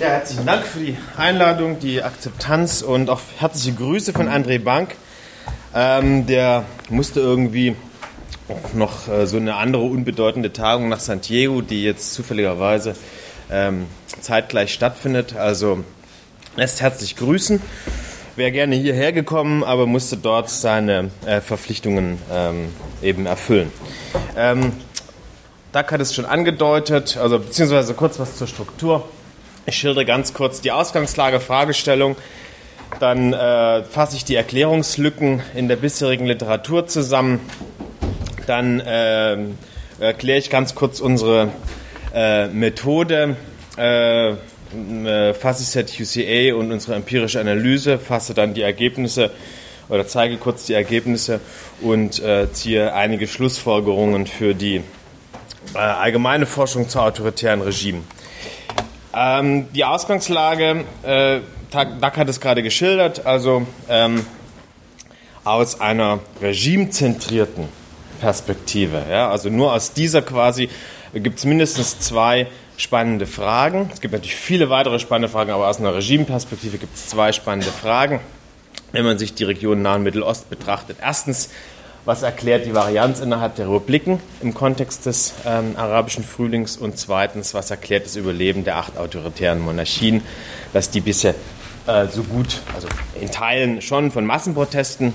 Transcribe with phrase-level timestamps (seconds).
[0.00, 4.96] Ja, herzlichen Dank für die Einladung, die Akzeptanz und auch herzliche Grüße von André Bank.
[5.74, 7.76] Ähm, der musste irgendwie
[8.72, 12.96] noch äh, so eine andere unbedeutende Tagung nach Santiago, die jetzt zufälligerweise
[13.50, 13.88] ähm,
[14.22, 15.36] zeitgleich stattfindet.
[15.36, 15.84] Also
[16.56, 17.60] lässt herzlich grüßen.
[18.36, 22.70] Wäre gerne hierher gekommen, aber musste dort seine äh, Verpflichtungen ähm,
[23.02, 23.70] eben erfüllen.
[24.34, 24.72] Ähm,
[25.72, 29.06] Doug hat es schon angedeutet, also beziehungsweise kurz was zur Struktur.
[29.70, 32.16] Ich schildere ganz kurz die Ausgangslage, Fragestellung.
[32.98, 37.38] Dann äh, fasse ich die Erklärungslücken in der bisherigen Literatur zusammen.
[38.48, 39.36] Dann äh,
[40.00, 41.50] erkläre ich ganz kurz unsere
[42.12, 43.36] äh, Methode,
[43.78, 49.30] äh, äh, fasse ich ZQCA und unsere empirische Analyse, fasse dann die Ergebnisse
[49.88, 51.38] oder zeige kurz die Ergebnisse
[51.80, 54.82] und äh, ziehe einige Schlussfolgerungen für die
[55.74, 58.04] allgemeine Forschung zu autoritären Regimen.
[59.14, 64.24] Ähm, die Ausgangslage, äh, Dack hat es gerade geschildert, also ähm,
[65.44, 67.68] aus einer regimezentrierten
[68.20, 69.02] Perspektive.
[69.10, 70.68] Ja, also nur aus dieser quasi
[71.14, 73.90] gibt es mindestens zwei spannende Fragen.
[73.92, 77.70] Es gibt natürlich viele weitere spannende Fragen, aber aus einer Regimeperspektive gibt es zwei spannende
[77.70, 78.20] Fragen,
[78.92, 80.98] wenn man sich die Region Nahen Mittelost betrachtet.
[81.00, 81.50] Erstens,
[82.04, 87.54] was erklärt die Varianz innerhalb der Republiken im Kontext des ähm, arabischen Frühlings und zweitens,
[87.54, 90.22] was erklärt das Überleben der acht autoritären Monarchien,
[90.72, 91.34] dass die bisher
[91.86, 92.88] äh, so gut, also
[93.20, 95.12] in Teilen schon von Massenprotesten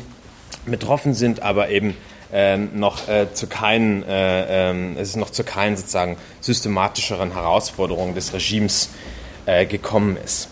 [0.66, 1.96] betroffen sind, aber eben
[2.32, 8.16] ähm, noch äh, zu keinen, äh, äh, es ist noch zu keinen sozusagen systematischeren Herausforderungen
[8.16, 8.90] des Regimes
[9.46, 10.50] äh, gekommen ist.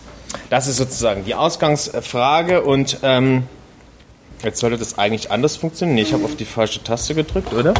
[0.50, 3.44] Das ist sozusagen die Ausgangsfrage und ähm,
[4.44, 5.94] Jetzt sollte das eigentlich anders funktionieren.
[5.94, 7.72] Nee, ich habe auf die falsche Taste gedrückt, oder?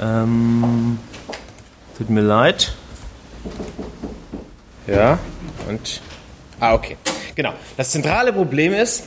[0.00, 0.98] Ähm,
[1.98, 2.72] tut mir leid.
[4.86, 5.18] Ja,
[5.68, 6.00] und.
[6.60, 6.96] Ah, okay.
[7.34, 7.52] Genau.
[7.76, 9.04] Das zentrale Problem ist,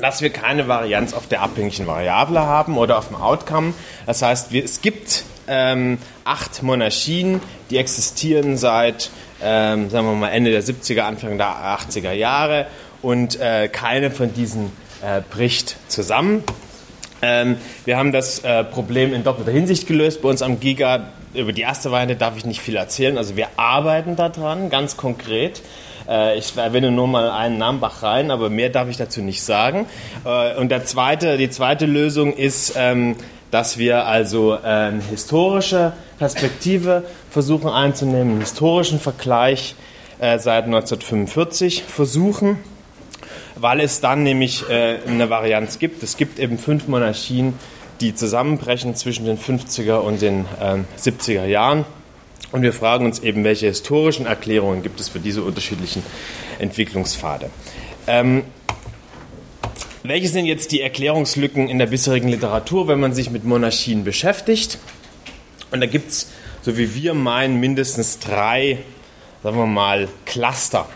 [0.00, 3.74] dass wir keine Varianz auf der abhängigen Variable haben oder auf dem Outcome.
[4.06, 9.10] Das heißt, wir, es gibt ähm, acht Monarchien, die existieren seit,
[9.42, 12.66] ähm, sagen wir mal, Ende der 70er, Anfang der 80er Jahre
[13.02, 16.44] und äh, keine von diesen äh, bricht zusammen.
[17.22, 21.08] Ähm, wir haben das äh, Problem in doppelter Hinsicht gelöst bei uns am Giga.
[21.34, 23.18] Über die erste Variante darf ich nicht viel erzählen.
[23.18, 25.62] Also wir arbeiten daran, ganz konkret.
[26.08, 29.86] Äh, ich erwähne nur mal einen Namen Bachrein, aber mehr darf ich dazu nicht sagen.
[30.24, 33.16] Äh, und der zweite, die zweite Lösung ist, ähm,
[33.50, 39.74] dass wir also eine historische Perspektive versuchen einzunehmen, einen historischen Vergleich
[40.20, 42.58] äh, seit 1945 versuchen
[43.60, 46.02] weil es dann nämlich äh, eine Varianz gibt.
[46.02, 47.54] Es gibt eben fünf Monarchien,
[48.00, 51.84] die zusammenbrechen zwischen den 50er und den äh, 70er Jahren.
[52.52, 56.02] Und wir fragen uns eben, welche historischen Erklärungen gibt es für diese unterschiedlichen
[56.58, 57.50] Entwicklungspfade.
[58.06, 58.44] Ähm,
[60.02, 64.78] welche sind jetzt die Erklärungslücken in der bisherigen Literatur, wenn man sich mit Monarchien beschäftigt?
[65.70, 66.30] Und da gibt es,
[66.62, 68.78] so wie wir meinen, mindestens drei,
[69.42, 70.88] sagen wir mal, Cluster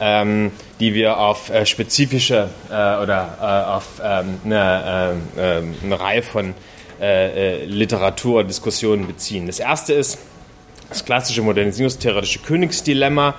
[0.00, 6.00] ähm, die wir auf äh, spezifische äh, oder äh, auf ähm, eine, äh, ähm, eine,
[6.00, 6.54] Reihe von
[7.00, 9.46] äh, äh, Literaturdiskussionen beziehen.
[9.46, 10.18] Das erste ist
[10.88, 13.34] das klassische modernisierungstheoretische Königsdilemma.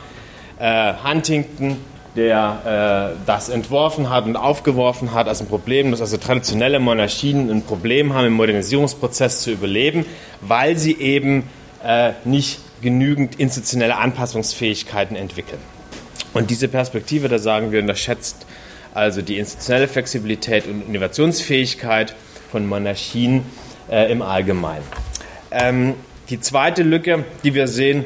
[0.59, 1.77] Huntington,
[2.15, 7.61] der das entworfen hat und aufgeworfen hat als ein Problem, dass also traditionelle Monarchien ein
[7.61, 10.03] Problem haben, im Modernisierungsprozess zu überleben,
[10.41, 11.43] weil sie eben
[12.25, 15.59] nicht genügend institutionelle Anpassungsfähigkeiten entwickeln.
[16.37, 18.45] Und diese Perspektive, da sagen wir, unterschätzt
[18.93, 22.15] also die institutionelle Flexibilität und Innovationsfähigkeit
[22.51, 23.43] von Monarchien
[23.89, 24.83] äh, im Allgemeinen.
[25.49, 25.95] Ähm,
[26.29, 28.05] die zweite Lücke, die wir sehen,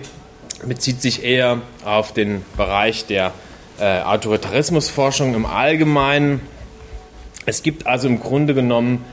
[0.66, 3.34] bezieht sich eher auf den Bereich der
[3.81, 6.40] äh, Autoritarismusforschung im Allgemeinen.
[7.46, 9.03] Es gibt also im Grunde genommen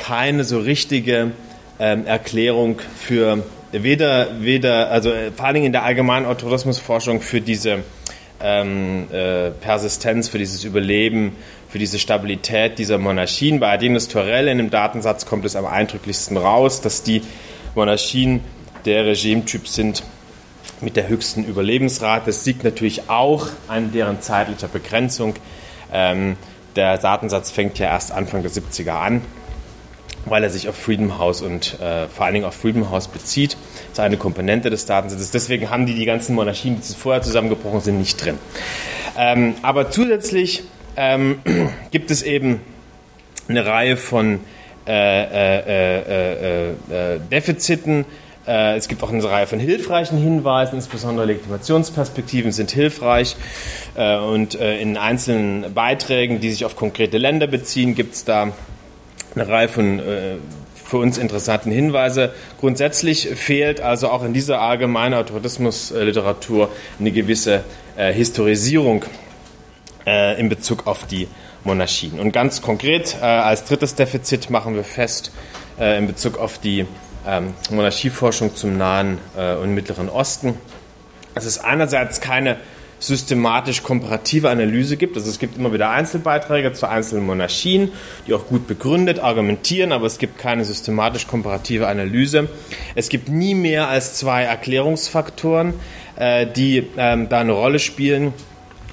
[0.00, 1.32] keine so richtige
[1.80, 3.42] ähm, Erklärung für
[3.72, 7.80] weder, weder, also äh, vor allen Dingen in der allgemeinen Autoritarismusforschung für diese
[8.42, 11.36] ähm, äh, Persistenz, für dieses Überleben,
[11.68, 13.60] für diese Stabilität dieser Monarchien.
[13.60, 17.22] Bei Adenus Torell in dem Datensatz kommt es am eindrücklichsten raus, dass die
[17.74, 18.40] Monarchien
[18.84, 20.02] der Regimetyp sind
[20.80, 22.26] mit der höchsten Überlebensrate.
[22.26, 25.34] Das liegt natürlich auch an deren zeitlicher Begrenzung.
[25.92, 26.36] Ähm,
[26.76, 29.22] der Datensatz fängt ja erst Anfang der 70er an
[30.26, 33.56] weil er sich auf Freedom House und äh, vor allen Dingen auf Freedom House bezieht.
[33.88, 35.30] Das ist eine Komponente des Datensatzes.
[35.30, 38.38] Deswegen haben die die ganzen Monarchien, die vorher zusammengebrochen sind, nicht drin.
[39.16, 40.62] Ähm, aber zusätzlich
[40.96, 41.40] ähm,
[41.90, 42.60] gibt es eben
[43.48, 44.40] eine Reihe von
[44.86, 48.04] äh, äh, äh, äh Defiziten
[48.46, 53.36] Äh, es gibt auch eine Reihe von hilfreichen Hinweisen, insbesondere Legitimationsperspektiven sind hilfreich.
[53.94, 58.52] Und in einzelnen Beiträgen, die sich auf konkrete Länder beziehen, gibt es da
[59.34, 60.00] eine Reihe von
[60.84, 62.32] für uns interessanten Hinweise.
[62.58, 66.68] Grundsätzlich fehlt also auch in dieser allgemeinen Automatismusliteratur
[66.98, 67.62] eine gewisse
[67.96, 69.04] Historisierung
[70.04, 71.28] in Bezug auf die
[71.62, 72.18] Monarchien.
[72.18, 75.30] Und ganz konkret als drittes Defizit machen wir fest
[75.78, 76.86] in Bezug auf die
[77.26, 80.54] ähm, Monarchieforschung zum Nahen äh, und Mittleren Osten.
[81.34, 82.56] Es einerseits keine
[83.00, 85.16] systematisch komparative Analyse gibt.
[85.16, 87.90] Also es gibt immer wieder Einzelbeiträge zu einzelnen Monarchien,
[88.26, 92.48] die auch gut begründet argumentieren, aber es gibt keine systematisch komparative Analyse.
[92.94, 95.74] Es gibt nie mehr als zwei Erklärungsfaktoren,
[96.16, 98.34] äh, die ähm, da eine Rolle spielen.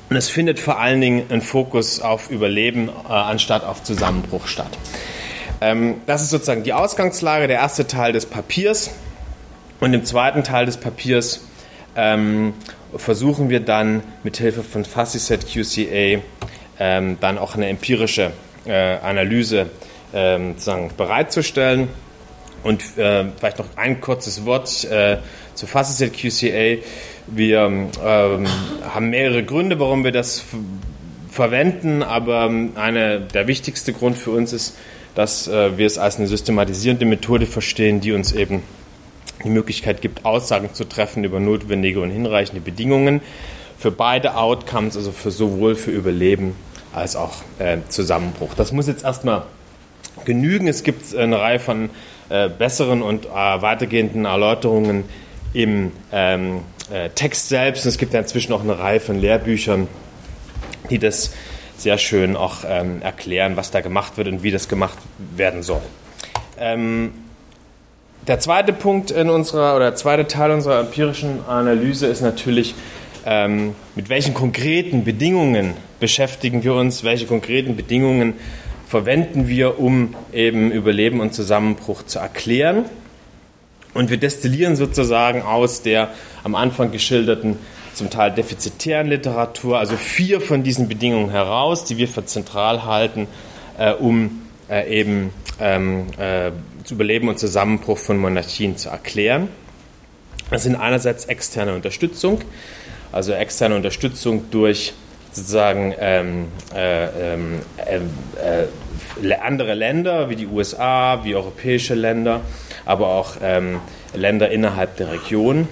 [0.10, 4.78] Und es findet vor allen Dingen ein Fokus auf Überleben äh, anstatt auf Zusammenbruch statt.
[5.60, 8.92] Ähm, das ist sozusagen die Ausgangslage, der erste Teil des Papiers.
[9.82, 11.42] Und im zweiten Teil des Papiers
[11.98, 12.54] ähm,
[12.98, 16.22] versuchen wir dann mit Hilfe von FuzzySet QCA
[16.80, 18.32] ähm, dann auch eine empirische
[18.66, 19.68] äh, Analyse
[20.14, 20.56] ähm,
[20.96, 21.90] bereitzustellen.
[22.64, 25.18] Und äh, vielleicht noch ein kurzes Wort äh,
[25.54, 26.84] zu FuzzySet QCA.
[27.28, 28.48] Wir ähm,
[28.84, 30.44] haben mehrere Gründe, warum wir das
[31.30, 34.76] verwenden, aber ähm, einer der wichtigste Grund für uns ist,
[35.14, 38.64] dass äh, wir es als eine systematisierende Methode verstehen, die uns eben
[39.48, 43.22] die Möglichkeit gibt, Aussagen zu treffen über notwendige und hinreichende Bedingungen
[43.78, 46.56] für beide Outcomes, also für sowohl für Überleben
[46.94, 48.54] als auch äh, Zusammenbruch.
[48.56, 49.44] Das muss jetzt erstmal
[50.26, 50.68] genügen.
[50.68, 51.90] Es gibt eine Reihe von
[52.30, 55.06] äh, besseren und äh, weitergehenden Erläuterungen
[55.54, 56.62] im ähm,
[56.92, 57.86] äh, Text selbst.
[57.86, 59.88] Und es gibt inzwischen auch eine Reihe von Lehrbüchern,
[60.90, 61.32] die das
[61.78, 64.98] sehr schön auch ähm, erklären, was da gemacht wird und wie das gemacht
[65.36, 65.82] werden soll.
[66.60, 67.14] Ähm,
[68.28, 72.76] der zweite Punkt in unserer oder der zweite Teil unserer empirischen Analyse ist natürlich,
[73.26, 78.34] ähm, mit welchen konkreten Bedingungen beschäftigen wir uns, welche konkreten Bedingungen
[78.88, 82.86] verwenden wir, um eben Überleben und Zusammenbruch zu erklären.
[83.94, 86.10] Und wir destillieren sozusagen aus der
[86.44, 87.58] am Anfang geschilderten
[87.94, 93.28] zum Teil defizitären Literatur, also vier von diesen Bedingungen heraus, die wir für zentral halten,
[93.78, 96.52] äh, um äh, eben ähm, äh,
[96.84, 99.50] zu Überleben und Zusammenbruch von Monarchien zu erklären.
[100.52, 102.42] Das sind einerseits externe Unterstützung,
[103.12, 104.94] also externe Unterstützung durch
[105.32, 108.68] sozusagen ähm, äh, ähm, äh,
[109.26, 112.42] äh, andere Länder wie die USA, wie europäische Länder,
[112.86, 113.80] aber auch ähm,
[114.14, 115.68] Länder innerhalb der Region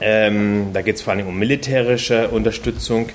[0.00, 3.08] ähm, da geht es vor allem um militärische Unterstützung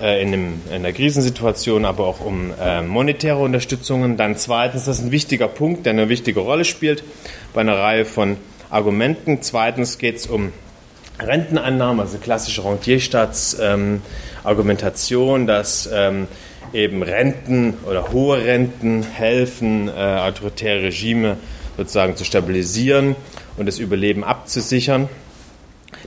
[0.00, 4.16] äh, in, einem, in, einer Krisensituation, aber auch um äh, monetäre Unterstützungen.
[4.16, 7.02] Dann zweitens, das ist ein wichtiger Punkt, der eine wichtige Rolle spielt
[7.52, 8.36] bei einer Reihe von
[8.70, 9.42] Argumenten.
[9.42, 10.52] Zweitens geht es um
[11.18, 16.28] Renteneinnahmen, also klassische Rentierstaatsargumentation, ähm, dass ähm,
[16.72, 21.36] eben Renten oder hohe Renten helfen, äh, autoritäre Regime
[21.76, 23.16] sozusagen zu stabilisieren
[23.56, 25.08] und das Überleben abzusichern.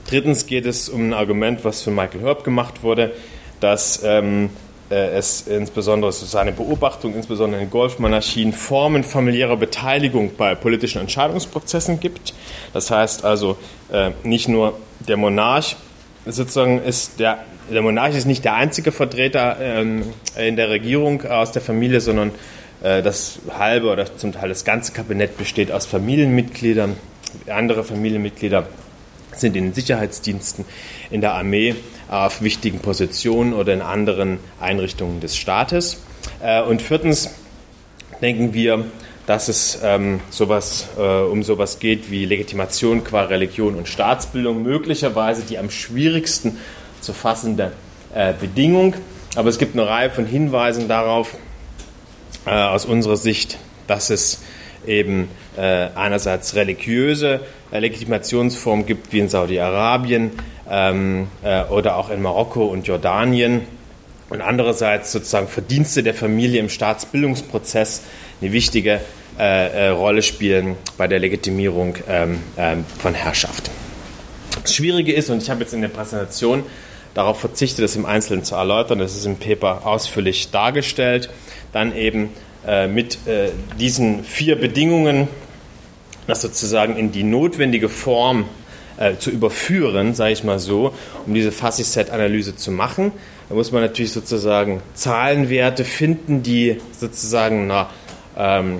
[0.08, 3.12] Drittens geht es um ein Argument, was von Michael Herb gemacht wurde,
[3.60, 4.50] dass ähm,
[4.90, 12.00] äh, es insbesondere so seine Beobachtung, insbesondere in Golfmonarchien, Formen familiärer Beteiligung bei politischen Entscheidungsprozessen
[12.00, 12.34] gibt.
[12.72, 13.56] Das heißt also
[13.92, 15.76] äh, nicht nur der Monarch
[16.26, 20.04] sozusagen ist der der Monarch ist nicht der einzige Vertreter ähm,
[20.36, 22.32] in der Regierung aus der Familie, sondern
[22.82, 26.96] äh, das halbe oder zum Teil das ganze Kabinett besteht aus Familienmitgliedern,
[27.48, 28.66] andere Familienmitglieder
[29.40, 30.64] sind in den Sicherheitsdiensten,
[31.10, 31.74] in der Armee,
[32.08, 36.02] auf wichtigen Positionen oder in anderen Einrichtungen des Staates.
[36.42, 37.30] Äh, und viertens
[38.20, 38.84] denken wir,
[39.26, 45.42] dass es ähm, sowas, äh, um sowas geht wie Legitimation qua Religion und Staatsbildung, möglicherweise
[45.42, 46.58] die am schwierigsten
[47.00, 47.72] zu fassende
[48.14, 48.94] äh, Bedingung.
[49.34, 51.36] Aber es gibt eine Reihe von Hinweisen darauf,
[52.46, 54.42] äh, aus unserer Sicht, dass es
[54.86, 60.32] eben äh, einerseits religiöse äh, Legitimationsformen gibt, wie in Saudi-Arabien
[60.70, 63.62] ähm, äh, oder auch in Marokko und Jordanien.
[64.30, 68.02] Und andererseits sozusagen Verdienste der Familie im Staatsbildungsprozess
[68.40, 69.00] eine wichtige
[69.38, 73.70] äh, äh, Rolle spielen bei der Legitimierung ähm, ähm, von Herrschaft.
[74.62, 76.64] Das Schwierige ist, und ich habe jetzt in der Präsentation
[77.14, 81.30] darauf verzichtet, das im Einzelnen zu erläutern, das ist im Paper ausführlich dargestellt,
[81.72, 82.30] dann eben
[82.88, 85.28] mit äh, diesen vier Bedingungen,
[86.26, 88.46] das sozusagen in die notwendige Form
[88.96, 90.94] äh, zu überführen, sage ich mal so,
[91.26, 93.12] um diese Fuzzy-Set-Analyse zu machen.
[93.48, 97.90] Da muss man natürlich sozusagen Zahlenwerte finden, die sozusagen na,
[98.38, 98.78] ähm,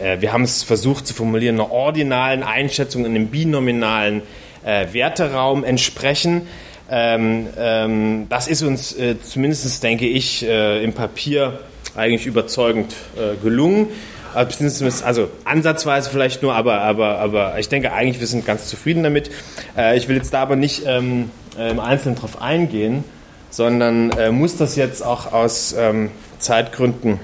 [0.00, 4.22] äh, wir haben es versucht zu formulieren, einer ordinalen Einschätzung in einem binominalen
[4.64, 6.48] äh, Werteraum entsprechen.
[6.90, 11.60] Ähm, ähm, das ist uns äh, zumindest, denke ich, äh, im Papier
[11.96, 13.88] eigentlich überzeugend äh, gelungen.
[14.34, 14.64] Also,
[15.04, 19.30] also ansatzweise vielleicht nur, aber, aber, aber ich denke eigentlich, wir sind ganz zufrieden damit.
[19.76, 23.04] Äh, ich will jetzt da aber nicht ähm, im Einzelnen drauf eingehen,
[23.50, 27.20] sondern äh, muss das jetzt auch aus ähm, Zeitgründen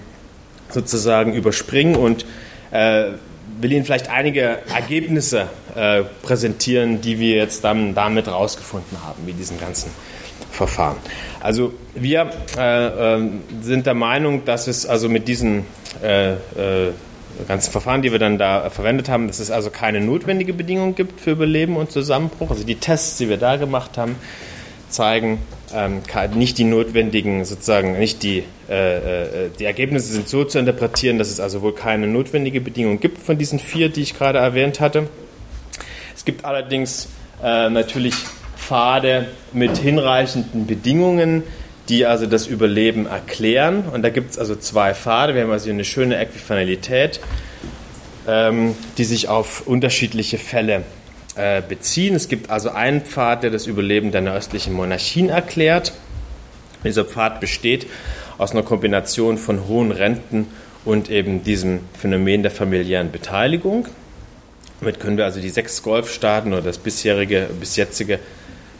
[0.71, 2.27] sozusagen überspringen und
[2.71, 3.12] äh,
[3.61, 9.38] will Ihnen vielleicht einige Ergebnisse äh, präsentieren, die wir jetzt dann damit rausgefunden haben, mit
[9.38, 9.91] diesem ganzen
[10.50, 10.97] Verfahren.
[11.40, 15.64] Also wir äh, äh, sind der Meinung, dass es also mit diesen
[16.02, 16.37] äh, äh,
[17.47, 21.21] ganzen Verfahren, die wir dann da verwendet haben, dass es also keine notwendige Bedingung gibt
[21.21, 22.50] für Überleben und Zusammenbruch.
[22.50, 24.17] Also die Tests, die wir da gemacht haben,
[24.88, 25.38] zeigen
[25.73, 26.00] ähm,
[26.35, 28.97] nicht die notwendigen, sozusagen, nicht die, äh,
[29.47, 33.19] äh, die Ergebnisse sind so zu interpretieren, dass es also wohl keine notwendige Bedingung gibt
[33.19, 35.09] von diesen vier, die ich gerade erwähnt hatte.
[36.17, 37.09] Es gibt allerdings
[37.40, 38.14] natürlich
[38.69, 41.43] Pfade mit hinreichenden Bedingungen,
[41.89, 43.85] die also das Überleben erklären.
[43.91, 45.35] Und da gibt es also zwei Pfade.
[45.35, 47.19] Wir haben also eine schöne Äquifinalität,
[48.27, 50.83] ähm, die sich auf unterschiedliche Fälle
[51.35, 52.15] äh, beziehen.
[52.15, 55.95] Es gibt also einen Pfad, der das Überleben der östlichen Monarchien erklärt.
[56.85, 57.87] Dieser Pfad besteht
[58.37, 60.47] aus einer Kombination von hohen Renten
[60.85, 63.89] und eben diesem Phänomen der familiären Beteiligung.
[64.81, 68.19] Damit können wir also die sechs Golfstaaten oder das bisherige, bis jetzige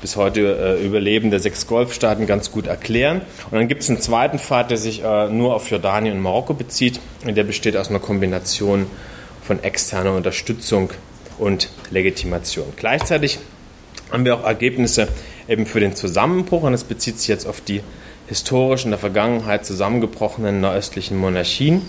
[0.01, 3.23] bis heute äh, überlebende sechs Golfstaaten ganz gut erklären.
[3.51, 6.55] Und dann gibt es einen zweiten Pfad, der sich äh, nur auf Jordanien und Marokko
[6.55, 7.01] bezieht.
[7.25, 8.87] Und der besteht aus einer Kombination
[9.43, 10.91] von externer Unterstützung
[11.39, 12.67] und Legitimation.
[12.77, 13.39] Gleichzeitig
[14.13, 15.09] haben wir auch Ergebnisse
[15.49, 16.63] eben für den Zusammenbruch.
[16.63, 17.83] Und das bezieht sich jetzt auf die
[18.29, 21.83] historisch in der Vergangenheit zusammengebrochenen nahöstlichen Monarchien.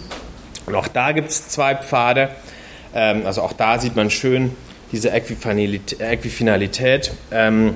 [0.66, 2.30] Und auch da gibt es zwei Pfade.
[2.96, 4.56] Ähm, also auch da sieht man schön
[4.92, 7.12] diese Äquifinalität.
[7.32, 7.76] Ähm,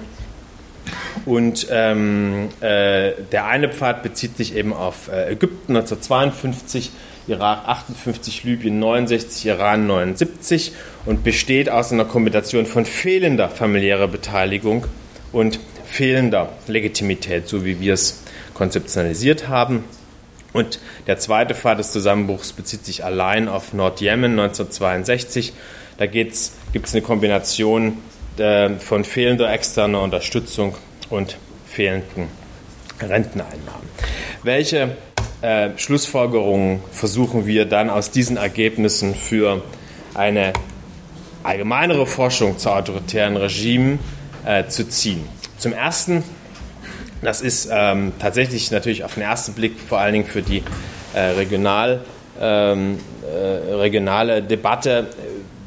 [1.26, 6.92] und ähm, äh, der eine Pfad bezieht sich eben auf äh, Ägypten 1952,
[7.28, 10.74] Irak 58, Libyen 69, Iran 79
[11.06, 14.86] und besteht aus einer Kombination von fehlender familiärer Beteiligung
[15.32, 18.24] und fehlender Legitimität, so wie wir es
[18.54, 19.86] konzeptionalisiert haben.
[20.52, 25.54] Und der zweite Pfad des Zusammenbruchs bezieht sich allein auf Nordjemen 1962.
[25.98, 26.54] Da gibt es
[26.92, 27.98] eine Kombination
[28.38, 30.76] von fehlender externer Unterstützung
[31.10, 31.38] und
[31.68, 32.30] fehlenden
[33.00, 33.88] Renteneinnahmen.
[34.44, 34.98] Welche
[35.42, 39.62] äh, Schlussfolgerungen versuchen wir dann aus diesen Ergebnissen für
[40.14, 40.54] eine
[41.44, 44.00] allgemeinere Forschung zu autoritären Regimen
[44.46, 45.28] äh, zu ziehen?
[45.58, 46.24] Zum Ersten,
[47.22, 50.64] das ist ähm, tatsächlich natürlich auf den ersten Blick vor allen Dingen für die
[51.14, 52.02] äh, regional,
[52.40, 55.08] ähm, äh, regionale Debatte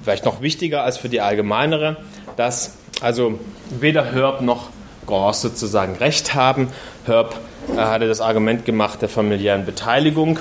[0.02, 1.96] vielleicht noch wichtiger als für die allgemeinere,
[2.36, 3.38] dass also
[3.80, 4.70] weder Herb noch
[5.06, 6.68] Gors sozusagen recht haben.
[7.04, 7.38] Herb
[7.74, 10.38] äh, hatte das Argument gemacht der familiären Beteiligung,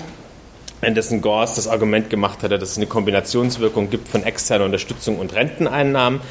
[0.81, 5.33] währenddessen Gors das Argument gemacht hatte, dass es eine Kombinationswirkung gibt von externer Unterstützung und
[5.33, 6.21] Renteneinnahmen.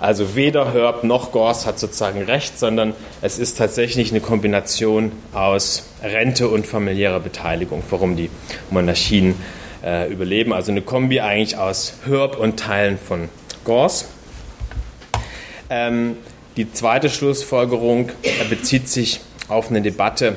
[0.00, 5.88] Also weder Herb noch Gors hat sozusagen recht, sondern es ist tatsächlich eine Kombination aus
[6.04, 8.30] Rente und familiärer Beteiligung, warum die
[8.70, 9.34] Monarchien
[9.84, 10.52] äh, überleben.
[10.52, 13.28] Also eine Kombi eigentlich aus Herb und Teilen von
[13.64, 14.06] Gors.
[15.70, 16.16] Ähm,
[16.56, 18.10] die zweite Schlussfolgerung
[18.50, 20.36] bezieht sich auf eine Debatte,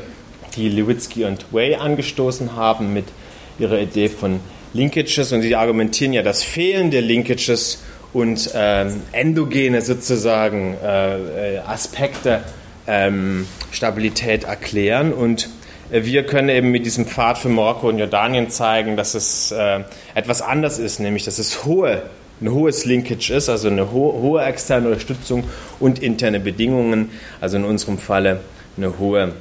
[0.56, 3.06] die Lewitzki und Way angestoßen haben mit
[3.58, 4.40] ihrer Idee von
[4.74, 5.32] Linkages.
[5.32, 7.82] Und sie argumentieren ja, dass fehlende Linkages
[8.14, 12.42] und ähm, endogene sozusagen äh, Aspekte
[12.88, 15.14] ähm, Stabilität erklären.
[15.14, 15.50] Und
[15.92, 19.80] äh, wir können eben mit diesem Pfad für Marokko und Jordanien zeigen, dass es äh,
[20.14, 22.04] etwas anders ist, nämlich dass es hohe
[22.42, 25.44] ein hohes Linkage ist, also eine ho hohe externe Unterstützung
[25.80, 28.42] und interne Bedingungen, also in unserem Falle
[28.78, 29.34] eine hohe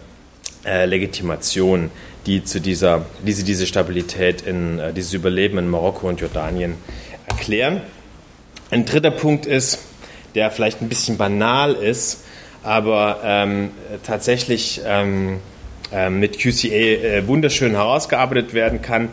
[0.64, 1.90] äh, Legitimation,
[2.26, 6.75] die zu dieser, diese, diese Stabilität, in, äh, dieses Überleben in Marokko und Jordanien
[7.26, 7.80] erklären.
[8.71, 9.78] Ein dritter Punkt ist,
[10.35, 12.25] der vielleicht ein bisschen banal ist,
[12.62, 13.71] aber ähm,
[14.04, 15.38] tatsächlich ähm,
[15.92, 19.09] äh, mit QCA äh, wunderschön herausgearbeitet werden kann.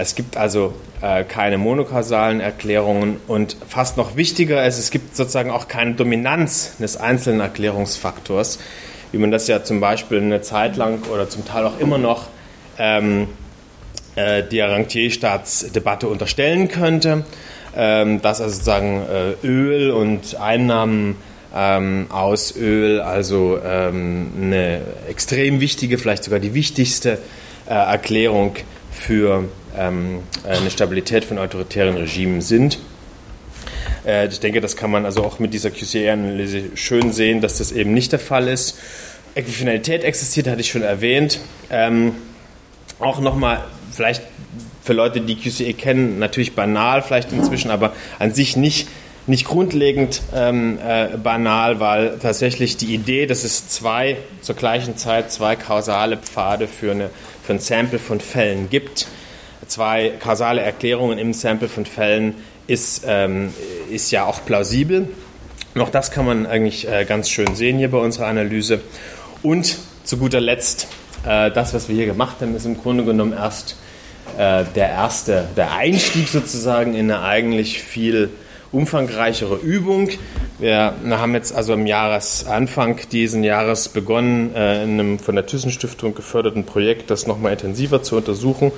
[0.00, 5.50] Es gibt also äh, keine monokausalen Erklärungen und fast noch wichtiger ist, es gibt sozusagen
[5.50, 8.58] auch keine Dominanz des einzelnen Erklärungsfaktors,
[9.12, 12.28] wie man das ja zum Beispiel eine Zeit lang oder zum Teil auch immer noch
[12.78, 13.28] ähm,
[14.16, 17.24] äh, der Rentierstaatsdebatte unterstellen könnte,
[17.76, 21.16] ähm, dass also sozusagen äh, Öl und Einnahmen
[21.54, 27.18] ähm, aus Öl also ähm, eine extrem wichtige, vielleicht sogar die wichtigste
[27.66, 28.56] äh, Erklärung
[28.90, 32.78] für ähm, eine Stabilität von autoritären Regimen sind.
[34.04, 37.72] Äh, ich denke, das kann man also auch mit dieser QCA-Analyse schön sehen, dass das
[37.72, 38.78] eben nicht der Fall ist.
[39.34, 41.40] Äquifinalität existiert, hatte ich schon erwähnt.
[41.70, 42.14] Ähm,
[42.98, 44.22] auch nochmal, vielleicht
[44.82, 48.88] für Leute, die QCA kennen, natürlich banal vielleicht inzwischen, aber an sich nicht,
[49.26, 55.30] nicht grundlegend ähm, äh, banal, weil tatsächlich die Idee, dass es zwei zur gleichen Zeit
[55.30, 57.10] zwei kausale Pfade für, eine,
[57.42, 59.06] für ein Sample von Fällen gibt,
[59.66, 62.34] zwei kausale Erklärungen im Sample von Fällen,
[62.66, 63.52] ist, ähm,
[63.90, 65.08] ist ja auch plausibel.
[65.74, 68.80] Noch das kann man eigentlich äh, ganz schön sehen hier bei unserer Analyse.
[69.42, 70.88] Und zu guter Letzt,
[71.26, 73.76] äh, das, was wir hier gemacht haben, ist im Grunde genommen erst
[74.36, 78.30] äh, der erste, der Einstieg sozusagen in eine eigentlich viel
[78.72, 80.10] umfangreichere Übung.
[80.58, 86.14] Wir haben jetzt also am Jahresanfang diesen Jahres begonnen, äh, in einem von der Thyssen-Stiftung
[86.14, 88.70] geförderten Projekt das nochmal intensiver zu untersuchen.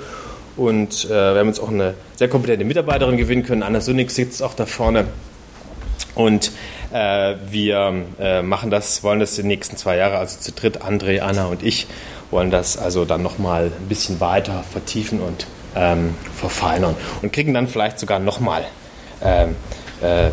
[0.55, 3.63] Und äh, wir haben uns auch eine sehr kompetente Mitarbeiterin gewinnen können.
[3.63, 5.05] Anna Sunnig sitzt auch da vorne.
[6.15, 6.51] Und
[6.93, 8.03] äh, wir
[8.43, 11.87] machen das, wollen das die nächsten zwei Jahre, also zu dritt, André, Anna und ich,
[12.29, 17.67] wollen das also dann nochmal ein bisschen weiter vertiefen und ähm, verfeinern und kriegen dann
[17.67, 18.63] vielleicht sogar nochmal
[19.23, 19.55] ähm,
[20.03, 20.29] äh,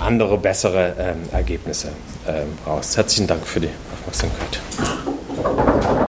[0.00, 1.88] andere, bessere ähm, Ergebnisse
[2.26, 2.96] ähm, raus.
[2.96, 4.60] Herzlichen Dank für die Aufmerksamkeit.